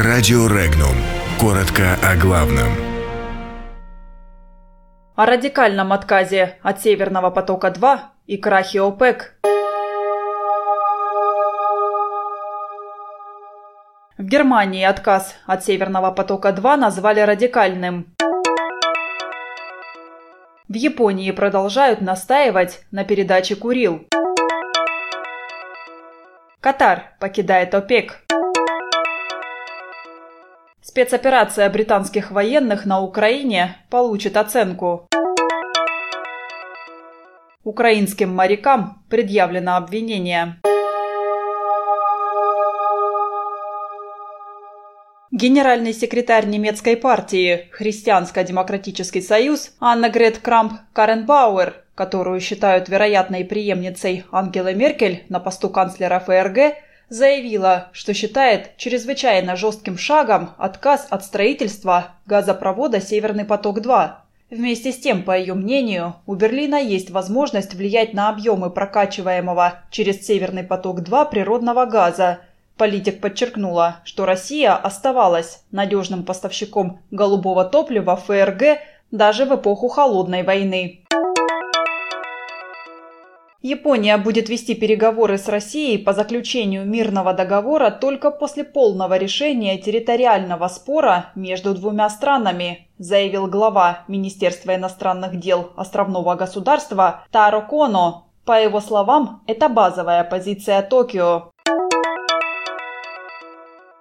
Радио 0.00 0.46
Регнум. 0.46 0.94
Коротко 1.40 1.98
о 2.04 2.14
главном. 2.14 2.68
О 5.16 5.26
радикальном 5.26 5.92
отказе 5.92 6.56
от 6.62 6.80
Северного 6.80 7.30
потока-2 7.30 7.98
и 8.28 8.36
крахе 8.36 8.80
ОПЕК. 8.80 9.34
В 14.18 14.22
Германии 14.22 14.84
отказ 14.84 15.34
от 15.46 15.64
Северного 15.64 16.12
потока-2 16.12 16.76
назвали 16.76 17.18
радикальным. 17.18 18.14
В 20.68 20.74
Японии 20.74 21.32
продолжают 21.32 22.00
настаивать 22.00 22.84
на 22.92 23.02
передаче 23.02 23.56
Курил. 23.56 24.06
Катар 26.60 27.16
покидает 27.18 27.74
ОПЕК. 27.74 28.22
Спецоперация 30.90 31.68
британских 31.68 32.30
военных 32.30 32.86
на 32.86 33.02
Украине 33.02 33.76
получит 33.90 34.38
оценку. 34.38 35.06
Украинским 37.62 38.34
морякам 38.34 39.04
предъявлено 39.10 39.76
обвинение. 39.76 40.56
Генеральный 45.30 45.92
секретарь 45.92 46.46
немецкой 46.46 46.96
партии 46.96 47.68
«Христианско-демократический 47.72 49.20
союз» 49.20 49.76
Анна 49.80 50.08
Грет 50.08 50.38
Крамп 50.38 50.72
Каренбауэр, 50.94 51.84
которую 51.94 52.40
считают 52.40 52.88
вероятной 52.88 53.44
преемницей 53.44 54.24
Ангелы 54.32 54.74
Меркель 54.74 55.26
на 55.28 55.38
посту 55.38 55.68
канцлера 55.68 56.18
ФРГ, 56.18 56.87
заявила, 57.08 57.88
что 57.92 58.14
считает 58.14 58.76
чрезвычайно 58.76 59.56
жестким 59.56 59.98
шагом 59.98 60.50
отказ 60.58 61.06
от 61.10 61.24
строительства 61.24 62.12
газопровода 62.26 63.00
«Северный 63.00 63.44
поток-2». 63.44 64.10
Вместе 64.50 64.92
с 64.92 64.98
тем, 64.98 65.24
по 65.24 65.36
ее 65.36 65.52
мнению, 65.52 66.14
у 66.24 66.34
Берлина 66.34 66.76
есть 66.76 67.10
возможность 67.10 67.74
влиять 67.74 68.14
на 68.14 68.30
объемы 68.30 68.70
прокачиваемого 68.70 69.80
через 69.90 70.26
«Северный 70.26 70.64
поток-2» 70.64 71.30
природного 71.30 71.84
газа. 71.84 72.40
Политик 72.78 73.20
подчеркнула, 73.20 73.96
что 74.04 74.24
Россия 74.24 74.74
оставалась 74.74 75.64
надежным 75.70 76.24
поставщиком 76.24 77.00
голубого 77.10 77.64
топлива 77.64 78.16
ФРГ 78.16 78.78
даже 79.10 79.44
в 79.44 79.54
эпоху 79.54 79.88
Холодной 79.88 80.42
войны. 80.42 81.04
Япония 83.60 84.16
будет 84.18 84.48
вести 84.48 84.76
переговоры 84.76 85.36
с 85.36 85.48
Россией 85.48 85.98
по 85.98 86.12
заключению 86.12 86.86
мирного 86.86 87.34
договора 87.34 87.90
только 87.90 88.30
после 88.30 88.62
полного 88.62 89.16
решения 89.16 89.76
территориального 89.78 90.68
спора 90.68 91.32
между 91.34 91.74
двумя 91.74 92.08
странами, 92.08 92.88
заявил 92.98 93.48
глава 93.48 94.04
Министерства 94.06 94.76
иностранных 94.76 95.40
дел 95.40 95.72
островного 95.74 96.36
государства 96.36 97.24
Таро 97.32 97.62
Коно. 97.62 98.26
По 98.44 98.62
его 98.62 98.80
словам, 98.80 99.42
это 99.48 99.68
базовая 99.68 100.22
позиция 100.22 100.80
Токио. 100.82 101.50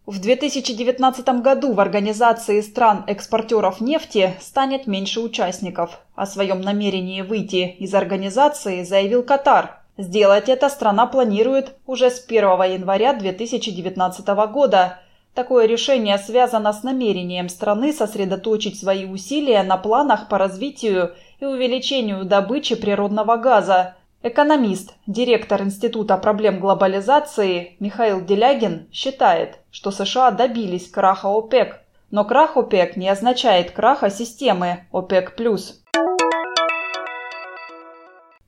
В 0.08 0.22
2019 0.22 1.28
году 1.42 1.74
в 1.74 1.82
Организации 1.82 2.62
стран-экспортеров 2.62 3.82
нефти 3.82 4.36
станет 4.40 4.88
меньше 4.88 5.20
участников. 5.20 6.00
О 6.16 6.26
своем 6.26 6.62
намерении 6.62 7.22
выйти 7.24 7.76
из 7.78 7.94
организации 7.94 8.84
заявил 8.84 9.22
Катар. 9.22 9.82
Сделать 9.98 10.48
это 10.48 10.70
страна 10.70 11.08
планирует 11.08 11.76
уже 11.86 12.10
с 12.10 12.24
1 12.26 12.42
января 12.72 13.12
2019 13.12 14.26
года. 14.50 15.00
Такое 15.34 15.66
решение 15.66 16.18
связано 16.20 16.72
с 16.72 16.84
намерением 16.84 17.50
страны 17.50 17.92
сосредоточить 17.92 18.80
свои 18.80 19.04
усилия 19.04 19.62
на 19.62 19.76
планах 19.76 20.30
по 20.30 20.38
развитию 20.38 21.16
и 21.42 21.46
увеличению 21.46 22.24
добычи 22.24 22.76
природного 22.76 23.36
газа, 23.36 23.97
Экономист, 24.24 24.96
директор 25.06 25.62
Института 25.62 26.18
проблем 26.18 26.60
глобализации 26.60 27.76
Михаил 27.80 28.20
Делягин 28.26 28.88
считает, 28.92 29.60
что 29.70 29.92
США 29.92 30.32
добились 30.32 30.90
краха 30.90 31.28
ОПЕК, 31.28 31.84
но 32.10 32.26
крах 32.26 32.58
ОПЕК 32.58 32.98
не 32.98 33.10
означает 33.10 33.72
краха 33.72 34.10
системы 34.10 34.88
ОПЕК+. 34.92 35.36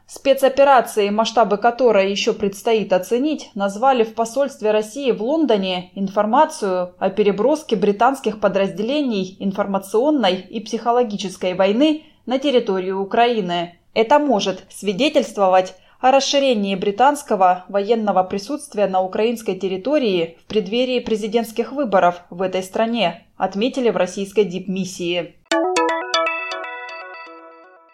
Спецоперации, 0.08 1.12
масштабы 1.12 1.58
которой 1.58 2.10
еще 2.10 2.34
предстоит 2.34 2.92
оценить, 2.92 3.52
назвали 3.54 4.04
в 4.04 4.16
посольстве 4.16 4.72
России 4.72 5.12
в 5.12 5.22
Лондоне 5.22 5.92
информацию 5.94 6.96
о 6.98 7.12
переброске 7.12 7.76
британских 7.76 8.40
подразделений 8.40 9.38
информационной 9.40 10.38
и 10.38 10.60
психологической 10.62 11.54
войны 11.54 12.06
на 12.26 12.40
территорию 12.40 13.00
Украины– 13.00 13.76
это 13.94 14.20
может 14.20 14.64
свидетельствовать 14.70 15.76
о 16.00 16.12
расширении 16.12 16.76
британского 16.76 17.66
военного 17.68 18.24
присутствия 18.24 18.88
на 18.88 19.02
украинской 19.02 19.56
территории 19.56 20.38
в 20.42 20.46
преддверии 20.46 21.00
президентских 21.00 21.74
выборов 21.74 22.22
в 22.30 22.42
этой 22.42 22.64
стране, 22.64 23.26
отметили 23.38 23.90
в 23.90 23.98
российской 23.98 24.46
дипмиссии. 24.46 25.36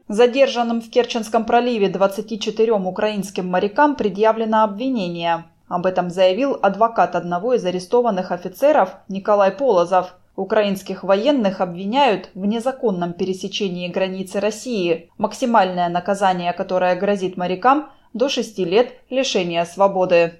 Задержанным 0.07 0.81
в 0.81 0.89
Керченском 0.91 1.45
проливе 1.45 1.89
24 1.89 2.73
украинским 2.73 3.47
морякам 3.47 3.95
предъявлено 3.95 4.63
обвинение. 4.63 5.45
Об 5.67 5.87
этом 5.87 6.11
заявил 6.11 6.59
адвокат 6.61 7.15
одного 7.15 7.55
из 7.55 7.65
арестованных 7.65 8.31
офицеров 8.31 8.97
Николай 9.07 9.51
Полозов– 9.51 10.13
Украинских 10.35 11.03
военных 11.03 11.61
обвиняют 11.61 12.29
в 12.35 12.45
незаконном 12.45 13.13
пересечении 13.13 13.87
границы 13.87 14.39
России, 14.39 15.09
максимальное 15.17 15.87
наказание, 15.87 16.51
которое 16.51 16.95
грозит 16.95 17.37
морякам 17.37 17.89
до 18.13 18.27
6 18.27 18.59
лет 18.59 18.93
лишения 19.09 19.63
свободы. 19.65 20.33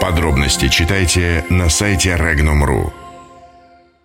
Подробности 0.00 0.68
читайте 0.68 1.44
на 1.48 1.68
сайте 1.68 2.10
Regnum.ru. 2.10 3.01